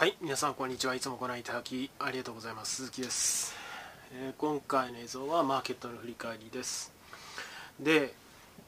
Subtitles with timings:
[0.00, 0.94] はい皆さんこんにちは。
[0.94, 2.76] いつもご覧いただきありがとうございます。
[2.76, 3.54] 鈴木です、
[4.14, 6.90] えー、今回の映像はマーケットの振り返りです。
[7.78, 8.14] で、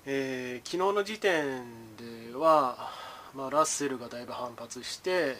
[0.05, 1.63] えー、昨日の時点
[1.97, 2.91] では、
[3.35, 5.39] まあ、ラッセルがだいぶ反発して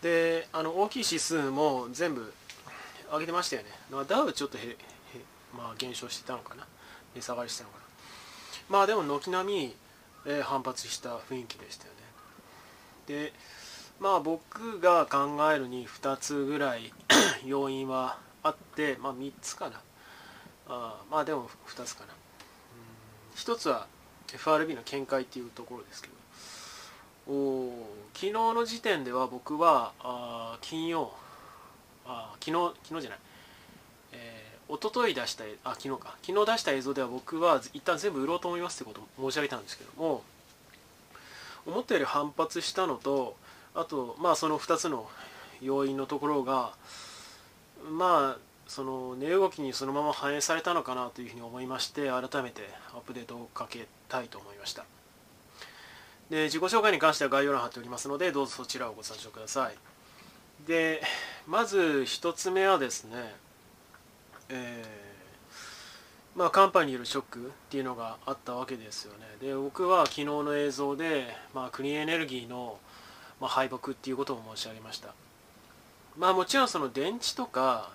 [0.00, 2.32] であの大きい指数も全部
[3.12, 4.76] 上げてましたよね、まあ、ダウちょっとへへ、
[5.54, 6.66] まあ、減少してたのかな。
[7.14, 7.84] 値下がりしてたのかな。
[8.70, 9.76] まあでも軒並み、
[10.24, 12.00] えー、反発した雰囲気でしたよね。
[13.06, 13.32] で
[14.00, 16.92] まあ僕が考えるに2つぐらい
[17.44, 19.80] 要因はあってまあ3つかな。
[20.68, 22.14] あまあでも2つかな。
[23.36, 23.86] 1つは
[24.32, 26.14] FRB の見解っていうところですけど。
[27.28, 31.12] お昨日の時点では僕はあ金曜
[32.06, 33.18] あ昨日昨日じゃない。
[34.12, 36.16] えー、一昨日出したあ昨日か。
[36.22, 40.22] 昨日出した映像では僕は一旦全部売ろうと思いますってことを申し上げたんですけども
[41.66, 43.36] 思ったより反発したのと
[43.74, 45.08] あとまあその2つの
[45.60, 46.72] 要因のところが
[47.90, 52.62] まあその値動きにそのまま反映されたのかなというふうに思いまして改めて
[52.94, 54.84] アップデートをかけたいと思いました。
[56.30, 59.76] で自己紹介に関しては概要欄貼っておりますのでどうぞそちらをご参照ください。
[60.66, 61.02] で
[61.46, 63.34] まず1つ目はですね
[64.50, 69.26] えー、まあ寒波によるショックっていうのがあったわけですよね。
[69.40, 72.78] で僕は昨日の映像で、まあ、クリーンエネルギーの
[73.40, 75.14] まあ、敗北っていうことを申し上げました。
[76.18, 77.90] まあもちろんその電池とか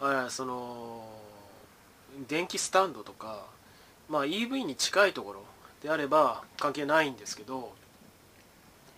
[0.00, 1.04] あその
[2.28, 3.46] 電気スタンドとか、
[4.08, 5.44] まあ、EV に近いところ
[5.82, 7.72] であれば関係ないんですけど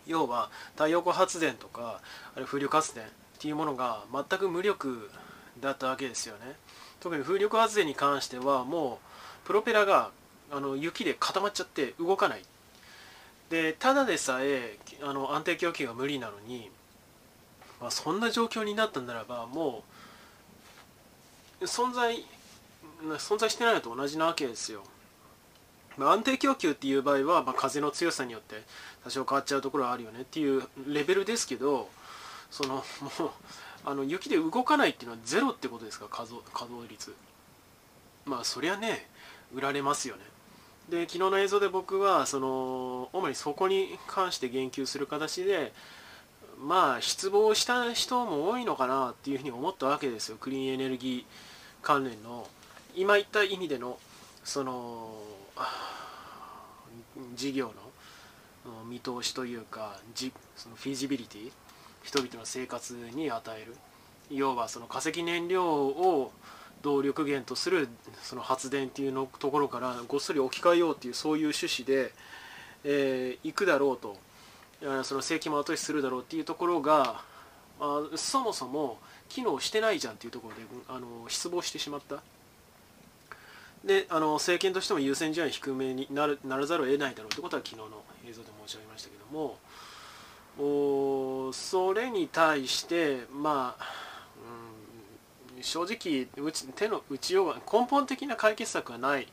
[0.07, 2.01] 要は太陽光発電とか
[2.35, 3.09] あれ風力発電っ
[3.39, 5.11] ていうものが全く無力
[5.61, 6.55] だったわけですよね。
[7.01, 9.01] 特に風力発電に関してはも
[9.45, 10.11] うプロペラが
[10.51, 12.43] あの雪で固まっちゃって動かない。
[13.51, 16.71] でただでさえあの安定供給が無理なのに、
[17.81, 19.85] まあ、そんな状況になったならばも
[21.61, 22.25] う存在
[23.19, 24.83] 存在してないのと同じなわけですよ。
[25.97, 28.63] まあ、安定供給っていう場合は、まあ、風の強さによって
[29.05, 31.89] 多少変わっちゃうところはあるよねっていうレベルですけど
[32.51, 32.85] そのもう
[33.85, 36.09] あの雪で動かないっていうのはゼロってことですか？
[36.11, 37.15] 稼働率。
[38.25, 39.09] まあそりゃね
[39.55, 40.23] 売られますよね。
[40.91, 45.73] で昨日の映像で僕はその主にそこに関して言及する形で
[46.59, 50.37] まあ失望した人も多いのかなっていうふうに思ったわけですよ。
[50.39, 51.25] クリーンエネルギー
[51.83, 52.47] 関連の。
[52.95, 53.99] 今言った意味での
[54.43, 55.13] その
[57.35, 57.73] 事業
[58.65, 59.97] の見通しというか
[60.57, 61.53] そのフィジビリティ
[62.05, 63.77] 人々の生活に与える。
[64.31, 66.33] 要はその化石燃料を
[66.83, 67.89] 動力源とする
[68.23, 72.13] その発電っていうのところからごっそり置き換えようっていうそういう趣旨で、
[72.85, 74.17] えー、行くだろうと
[75.05, 77.23] その正規も後押しするだろうっていうところが、
[77.81, 78.99] まあ、そもそも
[79.29, 82.23] 機能してないじゃんっていうところであの失望してしまった。
[83.85, 89.59] であの政権としても優先順位低めになるならざるを得ないだろうということは昨日の映像で申し上げましたけども
[90.59, 94.06] おそれに対してまあ
[95.63, 99.27] 正直うち手の打ちようが根本的な解決策がないっ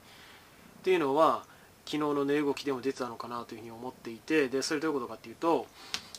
[0.84, 1.44] ていうのは
[1.86, 5.68] 昨日の値動きでも出てたのかなというふうに思っていてでそれどういうことかっていうと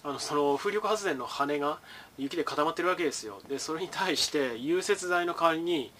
[0.02, 1.78] あのその風力発電の羽が
[2.18, 3.40] 雪で固まってるわけですよ。
[3.48, 5.90] でそれに対して融雪剤の代わりに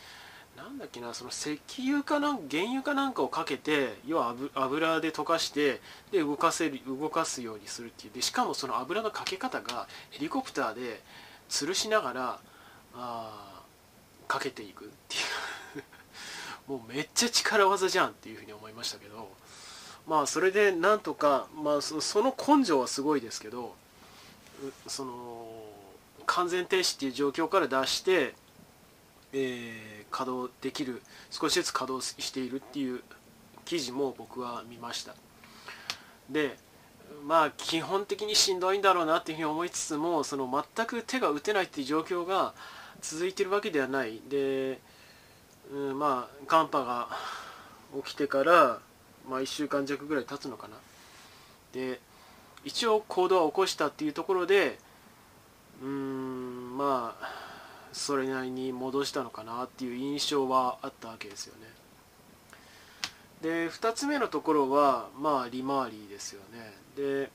[0.57, 5.81] なんだっけなその石油かな原油かなんかをかけて要は油で溶かして
[6.13, 8.13] で動かせる動かすようにするっていう。
[8.13, 11.03] でしかもその油のかけ方がヘリコプターで
[11.49, 12.39] 吊るしながら
[12.95, 13.54] あ
[14.35, 15.23] かけていくっていう。
[16.67, 19.29] もうめっちゃ力技じゃんっていうふうに思いましたけど
[20.07, 23.75] まあそれでなんとか、まあ、その根性はすごいですけど
[24.87, 25.47] その
[26.25, 28.35] 完全停止っていう状況から出して、
[29.35, 33.03] えー、稼働できる少しずつ稼働しているっていう
[33.67, 35.15] 記事も僕は見ました。
[36.31, 36.57] で
[37.27, 42.55] まあ基本的にしんどいんだろうなっていうふうに思いつつもその全く手が打てないっていう状況が
[43.01, 44.21] 続いてるわけではない。
[44.29, 44.81] で、
[45.73, 47.09] うん、まあ寒波が
[48.05, 48.81] 起きてから、
[49.29, 50.77] まあ、1週間弱ぐらい経つのかな。
[51.73, 52.01] で
[52.65, 54.79] 一応行動は起こしたっていうところで
[55.83, 57.29] うんまあ
[57.93, 61.67] それなりに戻したのかなっていう印象はあったわけですよね。
[63.43, 66.73] で2つ目のところはまあ利回りですよね。
[66.97, 67.31] で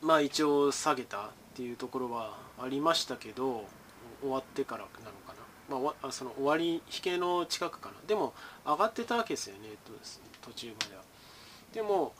[0.00, 3.64] まあ一応下げたっていうところはありましたけど
[4.22, 5.34] 終わってからなのか
[5.68, 7.94] な、まあ、その終わり引けの近くかな。
[8.06, 8.32] でも
[8.64, 9.68] 上がってたわけですよね
[10.40, 11.02] 途中までは。
[11.74, 12.14] でも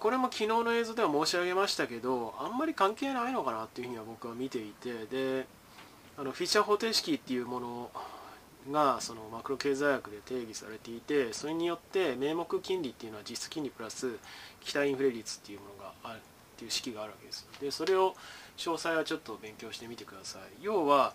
[0.00, 5.06] これも昨日の映像では申し上げましたけどあんまり関係ないのかなっていうふうには僕は見ていて。
[5.06, 5.46] で
[6.18, 7.90] あのフィッシャー方程式っていうもの
[8.72, 14.16] がそのマクロ経済学で定義されていてそれによって名目金利っていうのは実質金利プラス
[14.60, 16.20] 期待インフレ率っていうものがあるっ
[16.56, 18.14] ていう式があるわけですでそれを
[18.56, 20.42] 詳細はちょっと勉強してみてください。
[20.62, 21.14] 要は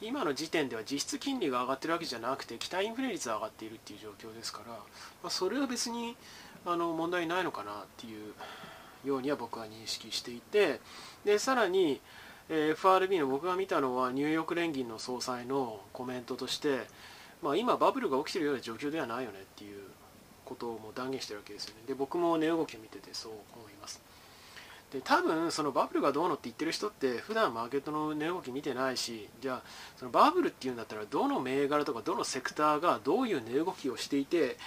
[0.00, 4.78] 今の時点では実質金利が上がってるわけじゃなくて期待インフレ率が上がっているっていう状況ですから、ま
[5.24, 6.16] あ、それは別に
[6.66, 8.34] あの問題ないのかなっていう
[9.08, 10.80] ようには僕は認識していて
[11.24, 12.00] でさらに
[12.48, 16.80] FRB の僕が見たのはニューヨーク連銀の総裁のコメントとして、
[17.40, 19.80] まあ、今バブルが起きてるような状況ではないよねっていう
[20.44, 21.82] ことをもう断言してるわけですよね。
[21.86, 24.02] で僕も値動きを見ててそう思います。
[24.92, 29.62] で多分そのバブルがどうのって言ってる人って普段マーケットの値動き見てないしじゃあ
[29.96, 34.58] そのバブルっていうんだったらどの銘柄とかどのセクターがどういう値動きをしていて、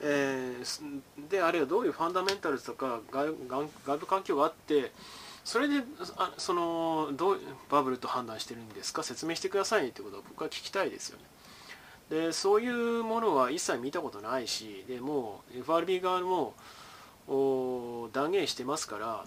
[0.00, 3.28] えー、であるいはどういうファンダメンタルズとか外
[3.98, 4.90] 部環境があって
[5.44, 5.82] それで
[6.16, 9.02] あそのどうバブルと判断してるんですか？
[9.02, 11.24] 説明してくださいねってことを僕は聞きたいですよね。
[12.08, 16.54] でそういうものは一切見たことないしでもう FRB 側も
[18.12, 19.24] 断言してますから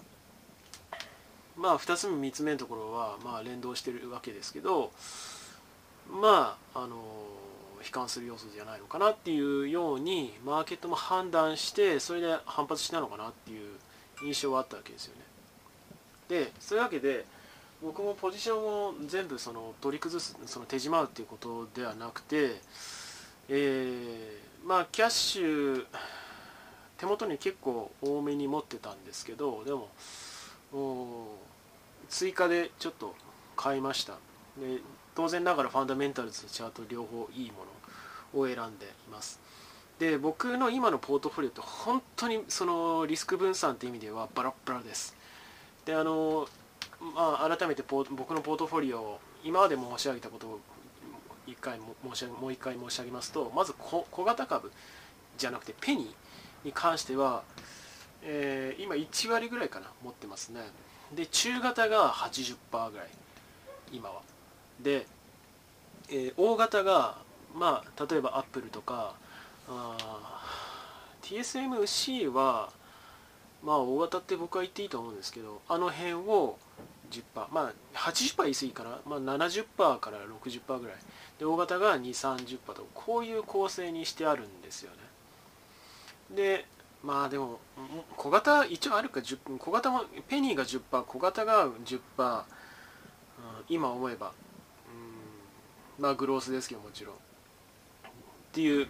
[1.58, 4.92] まあ2つ目3つ目のところはまあ連動してるわけですけど
[6.10, 6.96] まああの
[7.84, 13.70] 悲観する要素じゃないのかなっていうようにマーケットも判断してそれで反発したのかなっていう
[14.24, 15.22] 印象はあったわけですよね。
[16.28, 17.24] でそういうわけで
[17.82, 22.56] 僕もポジションを全部その取り崩すその手締まうっていうことではなくて、
[23.48, 25.86] えー、まあキャッシュ
[26.98, 29.88] 手元に結構多めに持ってたんですけどでも
[32.08, 33.14] 追加でちょっと
[33.56, 34.14] 買いました。
[34.58, 34.80] で
[35.14, 37.64] 当然ながらファンダメンタルズとチャート両方いいも
[38.34, 39.40] のを選んでいます。
[39.98, 45.16] で僕の今のポートフォリオって本当にそのリスク分散って意味ではバラッバラです。
[45.84, 46.48] であの、
[47.14, 50.60] まあ、改めて僕のポートフォリオを今まで申し上げたことを
[51.46, 54.70] 一回申し上げもう一回申し上げますとまず小型株
[55.36, 57.42] じゃなくてペニーに関しては、
[58.22, 60.60] えー、今1割ぐらいかな持ってますね。
[61.12, 63.06] で中型が80%ぐらい
[63.92, 64.22] 今は。
[64.80, 65.06] で、
[66.10, 67.16] えー、大型が
[67.54, 69.14] まあ例えばアップルとか
[69.68, 70.42] あ
[71.22, 72.70] TSMC は
[73.62, 76.58] まあ大型って僕は言っていいと思うんですけどあの辺を
[77.10, 80.96] 10%まあ80%言い過ぎかな、まあ、70%から60%ぐらい。
[81.38, 84.98] で大型が230%とこういう構成にしてあるんですよね。
[86.36, 86.66] で
[87.02, 87.60] まあでも
[88.16, 92.42] 小型一応あるか小型もペニーが10%小型が10%、うん、
[93.68, 94.32] 今思えば、
[95.98, 97.14] うん、まあグロースですけどもちろん。
[97.14, 97.18] っ
[98.52, 98.88] ていう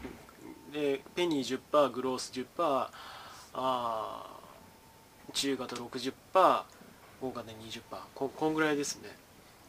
[0.72, 2.88] でペニー10%グロース10%
[3.54, 4.26] あ
[5.32, 6.12] 中型60%
[7.20, 7.82] 大型20%
[8.14, 9.10] ここんぐらいですね。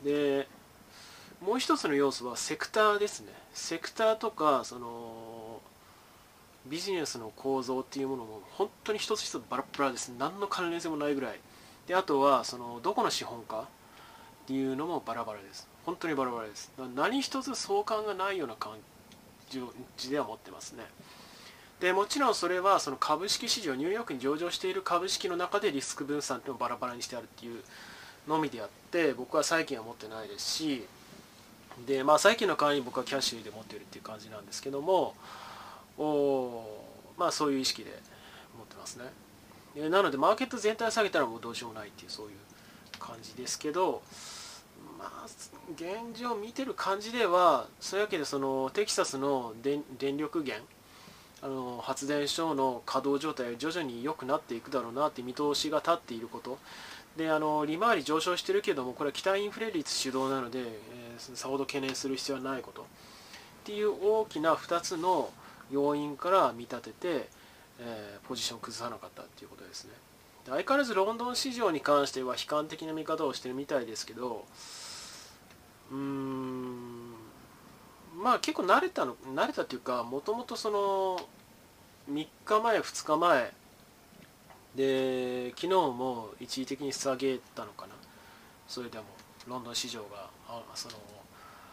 [0.03, 0.47] で
[1.41, 3.33] もう一つの要素はセクターですね。
[3.53, 5.38] セクターとかその
[6.69, 10.09] ビジネスの構造っていうものも本当に一つ一つバラバラです。
[10.17, 11.39] 何の関連性もないぐらい。
[11.87, 13.65] であとはそのどこの資本家っ
[14.47, 15.67] ていうのもバラバラです。
[15.85, 16.71] 本当にバラバラです。
[16.95, 18.73] 何一つ相関がないような感
[19.97, 20.83] じでは持ってますね。
[21.79, 27.63] でもちろんそれはその株式市場ニューヨークに上場している株式の中でリスク分散っていうのをバラバラにしてあるっていう
[28.27, 30.85] のみであって僕は債券は持ってないですし
[31.87, 35.15] でまあ債券の代わりに僕はキャッシュで持ってるっていう感じなんですけども
[35.99, 36.63] お
[37.17, 37.91] まあそういう意識で
[38.57, 39.89] 持ってますね。
[39.89, 42.31] なのでマーケット全体を下げたらもうどうしようもないっていうそういう
[42.97, 44.01] 感じですけど
[44.97, 45.27] まあ
[45.75, 49.83] 現状見てる感じではそういうわけでそのテキサスの電
[50.17, 50.65] 力源
[51.41, 56.57] あの発電所の稼働状態が徐々に良くなっていくだろうなって見通しが立っていること。
[57.17, 62.81] であの利回り上昇してるけどもこれは期待インフレ率主導なので、えー、さほど懸念する必要はないこと。
[62.81, 62.85] っ
[63.65, 65.29] ていう大きな2つの
[65.71, 67.29] 要因から見立てて、
[67.79, 69.91] えー、ポジションを崩さなかったっていうことですね。
[70.45, 74.45] で相変わらずロンドン市場に関しては悲観的な見方をしてるみたいですけど
[75.91, 77.13] うーん
[78.17, 81.19] まあ結構慣れたの慣れたっていうかもともとその
[82.11, 83.51] 3日前2日前
[84.75, 87.93] で昨日も一時的に下げたのかな。
[88.67, 89.05] それでも
[89.47, 90.29] ロンドン市場が
[90.75, 90.95] その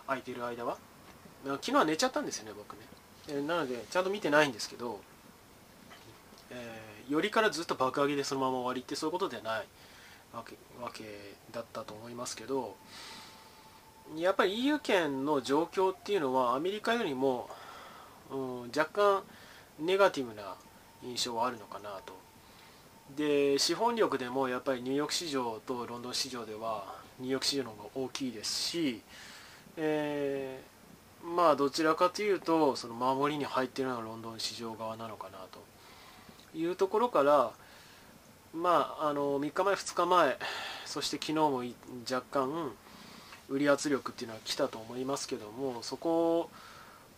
[0.06, 0.78] 空いてる間は。
[1.44, 2.80] 昨日は寝ちゃったんですよね僕ね。
[3.46, 5.00] なのでちゃんと見てないんですけど、
[6.50, 9.64] えー、よりからずっと爆上げでそのまま終わりってそういうことではない
[10.32, 11.04] わけわけ
[11.52, 12.76] だったと思いますけど
[14.16, 17.48] やっぱり EU 圏の状況っていうのはアメリカよりも、
[18.30, 19.22] うん、若干
[19.80, 20.54] ネガティブな
[21.02, 22.14] 印象はあるのかなと。
[23.16, 29.00] で資本力でもやっぱりニューヨーク市場とロンドン市場ではニューヨーク市場の方が大きいですし、
[29.76, 30.75] えー、
[31.34, 35.60] まあどちらかというとその守りに入っているのはロンドン市場側なのかなと
[36.56, 37.50] いうところから
[38.54, 40.38] まああの3日前2日前
[40.84, 41.64] そして昨日も
[42.10, 42.72] 若干
[43.48, 46.50] 売り圧力っていうのは来たと思いますけどもそこを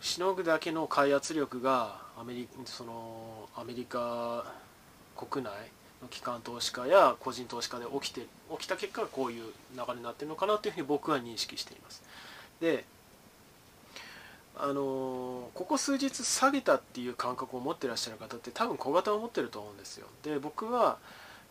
[0.01, 4.45] しのぐだけの買い圧力がアメリそのアメリカ
[5.17, 5.53] 国内
[6.01, 8.23] の機関投資家や個人投資家で起きて
[8.53, 9.43] 起きた結果こういう
[9.75, 12.03] 流れになっているのかなというふうに僕は認識しています。
[12.61, 12.85] で
[14.61, 20.07] あのここ数日下げたっていう感覚を持ってらっしゃる方って多分小型を持ってると思うんですよ。
[20.25, 20.99] で僕は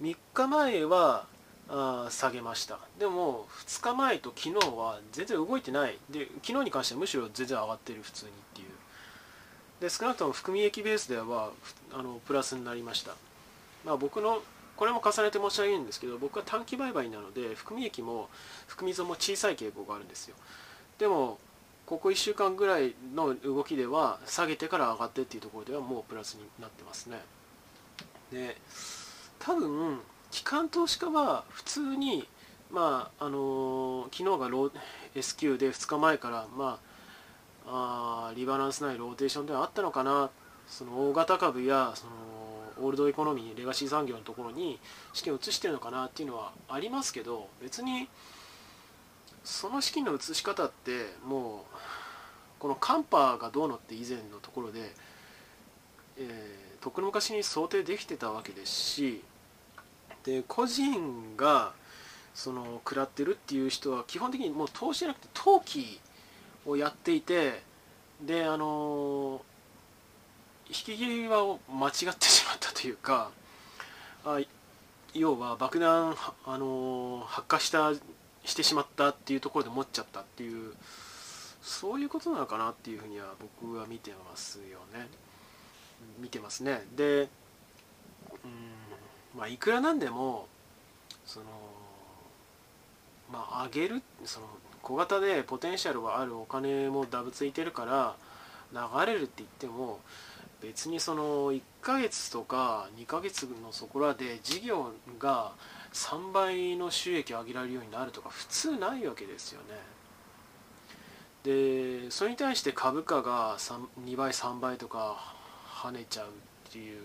[0.02, 1.26] 3日前は
[1.70, 2.80] あ下げました。
[3.00, 5.98] でも2日前と昨日は全然動いてない。
[6.10, 8.68] で昨日に関してはむしろ全然上がってる普通にっていう。
[9.80, 11.52] で少なくとも含み益ベースでは
[11.94, 13.14] あのプラスになりました。
[13.86, 14.42] まあ僕の
[14.76, 18.30] これも重ねて申し上げるんですけど僕は短期売買なので含み益も
[18.68, 20.36] 含み損も小さい傾向があるんですよ。
[21.00, 21.40] でも
[21.88, 27.22] ここ1週間ぐらいの動きでは下げてから上がってっていうところではもうプラスになってますね。
[28.32, 28.58] で
[29.40, 32.28] 多分機関投資家は普通に、
[32.70, 34.70] まああの、昨日がロ
[35.16, 36.80] S q で2日前から、ま
[37.66, 40.30] あ、あリバランスないローテーションではあったのかな。
[40.68, 42.12] その大型株やその
[42.86, 44.80] オールドエコノミーレガシー産業のところに
[45.14, 48.10] 資金を移してるのかなっていうのはありますけど別に
[49.44, 51.77] その資金の移し方ってもう
[52.60, 54.80] この寒波がどうのって以前のところで、
[56.18, 59.22] えー、とっくの昔に想定できてたわけですし
[60.24, 61.74] で個人が
[62.34, 66.00] その食らってるっていう人は基本的にもう投資じゃなくて投機
[66.66, 67.64] をやっていて
[68.22, 69.42] であの
[70.68, 73.32] 引き際を間違ってしまったというか
[74.26, 74.40] あ
[75.14, 77.94] 要は爆弾あの発火した
[78.44, 80.74] してしまったっていうところで持っちゃったっていう
[81.68, 85.10] そういうことなのかなっていうふうには僕は見てますよね
[86.18, 87.28] 見てますねで
[88.44, 90.48] うんまあ、いくらなんでも
[91.26, 91.46] その
[93.32, 94.48] まあ上げるその
[94.82, 98.16] 小型でポテンシャルがあるお金もダブついてるから
[98.72, 100.00] 流れるって言っても
[100.62, 105.52] 別にその1ヶ月とか2ヶ月のそこらで事業が
[105.94, 109.97] 3倍の収益を上げられるようになるとか普通ないわけですよね。
[111.48, 115.34] でそれに対して株価が2倍3倍とか
[115.82, 116.30] 跳ねちゃうっ
[116.74, 117.00] ていう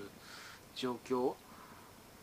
[0.75, 1.34] 状況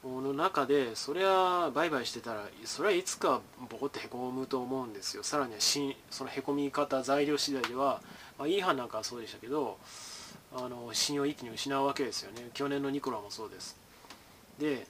[0.04, 5.24] の中でそれは売買してたらそれはいつかボコってへこむと思うんですよ。
[5.24, 8.02] さらにはしそのへこみ方材料次第では、
[8.38, 9.78] まあ、イーハンなんかはそうでしたけど
[10.54, 12.50] あの信用一気に失うわけですよね。
[12.54, 13.78] 去年のニコラもそうです。
[14.60, 14.88] で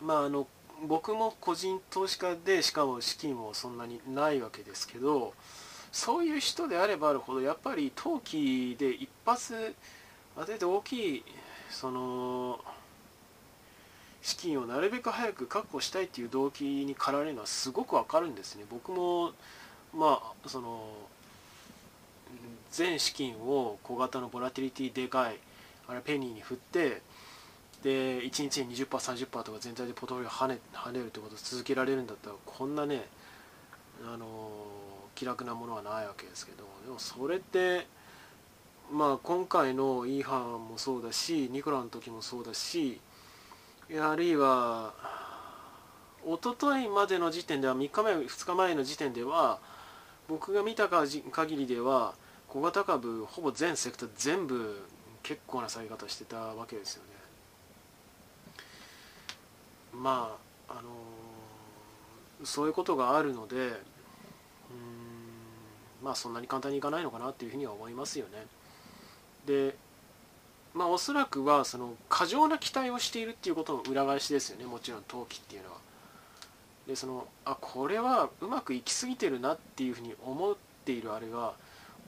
[0.00, 0.46] まああの
[0.86, 5.34] 僕も個人投資家でしかも資金もそんなにないわけですけど
[5.92, 9.74] そういう人であればあるほどやっぱり投機で一発
[10.36, 11.24] 当てて大きい
[11.70, 12.60] その
[14.22, 18.64] 資金をなるべく早く確保したいっていう動機に駆られるのはすごくわかるんですね。
[18.70, 19.32] 僕も
[19.94, 20.92] まあその
[22.70, 25.36] 全資金を小型のボラティリティでかい
[25.86, 27.00] あれペニーに振って
[27.82, 33.06] で1日に 20%30% とか全体でポトフォリオ跳ね跳ねるってことを続けられるんだったらこんなね
[34.04, 34.50] あの
[35.18, 37.88] 気楽なものはないわけですけどでもそれって
[38.92, 43.00] まあ今回のイーハンもそうだしニコラの時もそうだし
[44.00, 44.94] あるいは
[46.24, 49.58] 一昨日までの時点では3日前2日前の時点では
[50.28, 52.14] 僕が見た限りでは
[52.46, 54.86] 小型株ほぼ全セクター全部
[55.24, 57.08] 結構な下げ方してたわけですよね。
[59.92, 60.36] ま
[60.68, 63.97] ああのー、そういうことがあるので
[66.08, 68.46] まあそんなに簡単にいかないのかなっていうふうには思いますよね。
[69.44, 69.76] で
[70.72, 74.64] まあ、おそらくはその過剰な期待をしているっていうことの裏返しですよね。
[74.64, 75.76] もちろん投機っていうのは。
[76.86, 81.52] でそのあこれはうまくいき過ぎてるなっていうふうに思っているあれが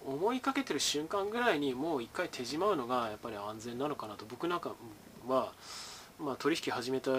[0.06, 4.24] 思いかけてる瞬間ぐらいにもう一回手じまうのがやっぱり安全なのかなと。
[4.24, 4.72] 僕なんか
[5.28, 5.52] は、
[6.18, 7.10] まあ、取引始めた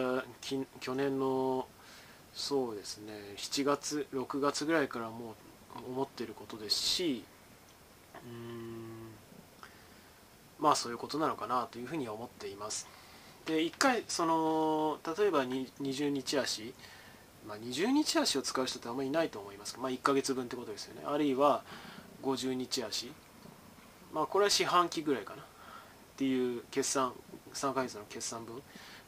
[0.79, 1.67] 去年の
[2.33, 5.50] そうですね7月6月ぐらいからもう
[5.87, 7.23] 思ってることですし
[8.25, 8.91] うーん
[10.61, 12.87] まあそういうことなのかなというふうに思っています。
[13.45, 16.73] で1回その例えば20日足、
[17.47, 19.77] まあ、20日足を使う人ってあんまりいないと思います。
[19.79, 21.01] まあ、1ヶ月分ってことですよね。
[21.05, 21.63] あるいは
[22.21, 23.11] 50日足。
[24.13, 25.41] まあこれは四半期ぐらいかな。
[25.41, 25.45] っ
[26.17, 27.13] ていう決算
[27.55, 28.61] 3ヶ月の決算分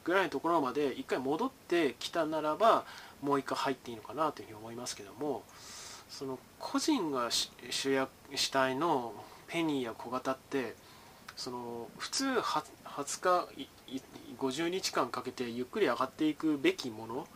[0.04, 2.86] ぐらいのところまで一回戻ってきたならば
[3.22, 5.44] もう一回入っていいのかなというふうに思いますけども。
[6.14, 7.30] その個人が
[7.72, 9.14] 主役主体の
[9.48, 10.76] ペニーや小型って
[11.36, 12.26] その普通
[12.86, 13.68] 20日
[14.40, 17.28] 50日間かけてゆっくり上がっていくべきもの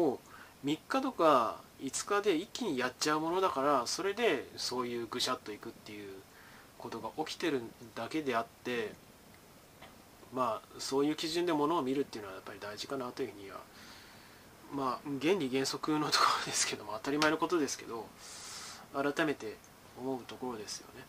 [0.00, 0.20] を
[0.64, 6.10] 3日とか5日で一気にやっちゃうものだからそれでそういうぐしゃっといくっていう
[6.78, 7.62] ことが起きてる
[7.96, 8.92] だけであって
[10.32, 13.83] まあそういう基準でものを見るっていうのはやっぱり大事かなというふうには思います
[14.72, 18.06] まあ原理原則のところですけども当たり前のことですけど
[18.94, 19.56] 改めて
[20.00, 21.04] 思うところですよね。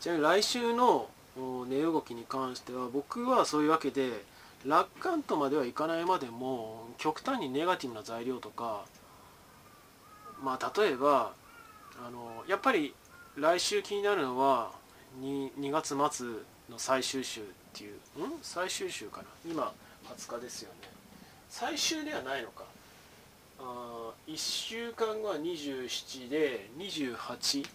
[0.00, 4.24] ちなみに来週の値動きに関しては僕はそういうわけで
[4.64, 8.84] 楽観とまではいかないまでも極端にネガティブな材料とか
[10.42, 11.32] まあ例えば
[12.04, 12.94] あのやっぱり
[13.36, 14.72] 来週気になるのは
[15.20, 16.26] 2, 2月末
[16.68, 17.98] の最終週っていうん？
[18.42, 19.24] 最終週かな？
[19.48, 19.72] 今
[20.16, 20.88] 20日ですよね。
[21.50, 22.64] 最終ではないのか。
[23.60, 27.66] あ1週間後は27で28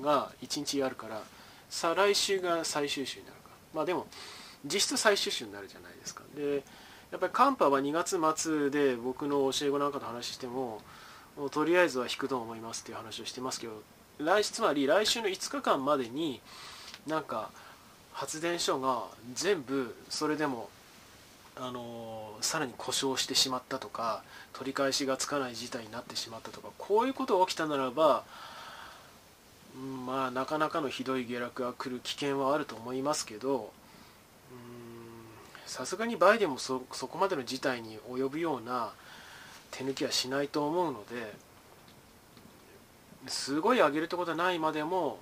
[0.00, 1.22] が1日あるから
[1.70, 3.50] 再来週が最終週になるか。
[3.74, 4.06] まあでも
[4.64, 6.22] 実質最終週になるじゃないですか。
[6.34, 6.62] で
[7.10, 10.82] やっぱり寒波は2月末で僕の教え子なんかと話しても
[11.50, 13.82] とりあえずは引くと思いますっていう話をしてますけど
[14.18, 16.40] 来つまり来週の5日間までに
[17.06, 17.50] なんか
[18.12, 20.68] 発電所が全部それでも
[21.60, 24.22] あのさらに故障してしまったとか
[24.52, 28.22] 取り返しがつかない事態になってしまったとかこういうことが起きたならば
[30.06, 33.72] まあなかなかのひどい下落が来る危険はあると思いますけど
[35.66, 38.92] さすがにバイデンもそそこまでの事態に及ぶような
[39.70, 41.34] 手抜きはしないと思うので
[43.26, 45.18] すごい上げるってことはないまでも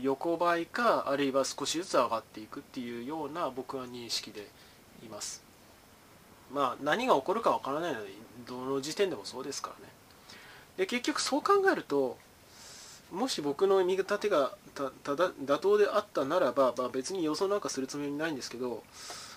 [0.00, 4.48] 横ばいかあるいは少しずつ上がっていくっていうような僕は認識で
[5.04, 5.41] います。
[6.52, 8.08] まあ何が起こるかわからないので
[8.46, 9.92] どの時点でもそうですからね。
[10.76, 12.16] で結局そう考えると
[13.12, 18.82] もし僕の見立てがただ妥当であったならば、まあ、別に予想なんかするつもりないんですけど、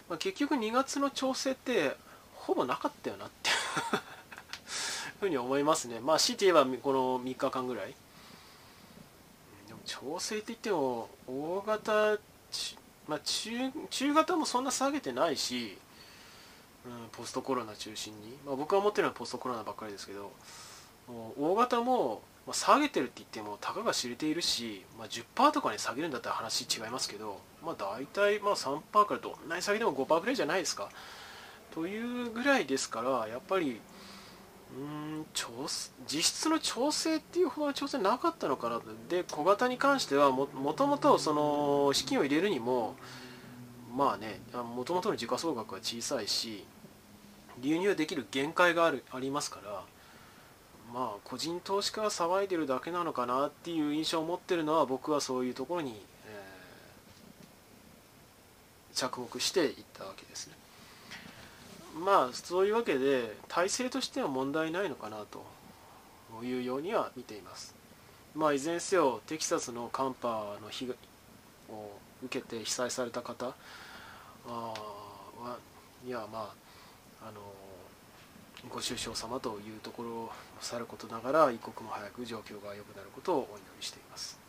[0.10, 1.98] まあ、結局2月の調整って
[2.36, 3.50] ほぼなかったよなって
[5.20, 6.00] ふうに思いますね。
[6.00, 7.96] まあ強いて言えばこの3日間ぐらい。
[9.68, 12.18] でも調整って言っても大型
[13.08, 13.50] まあ、中
[13.90, 15.78] 中型もそんな下げてないし、
[16.86, 20.32] うん、ポストコロナ中心に、まあ、僕が思ってるのはポストコロナばっかりですけど
[21.40, 30.90] 大型もまあ、下げてるって言ってもたかが知れているし、まあ、10%とかに下げるんだったら話違いますけど、まあ、大体まあ3%からどんなに下げても5%ぐらいじゃないですか。
[31.74, 33.82] というぐらいですからやっぱり
[34.78, 35.50] うん調
[36.08, 42.96] 実質の調整っていうほどの調整なかったのかなで小型に関してはもともとその資金を入れるにも
[43.94, 44.40] まあね
[44.76, 46.64] もともとの時価総額は小さいし
[47.62, 49.84] 流入できる限界があるありますから
[50.94, 60.54] まあ個人投資家が騒いでるだけなのかなっていう印象を持ってるのは僕はそういうところに、えー、着目していったわけですね。
[62.04, 65.46] まあそういうわけで体制としては問題ないのかなと
[66.44, 67.74] いうようには見ています。
[68.36, 70.96] まあいずれにせよテキサスの寒波の被害
[71.70, 73.54] を受けて被災された方
[74.48, 74.74] は
[76.06, 76.65] いやまあ
[77.28, 77.42] あの
[78.70, 84.40] ご愁傷様というところをさることながら一刻も早く状況が良くなることをお祈りしています。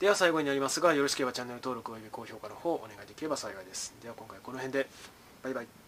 [0.00, 3.94] では最後になりますがよろしければチャンネル登録および高評価の方お願いできれば幸いです。
[4.02, 4.88] では今回この辺で。
[5.42, 5.81] バイバイ。